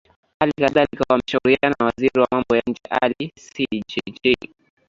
[0.39, 4.35] hali kadhalika wameshauriana na waziri wa mambo ya nje ali sidi jj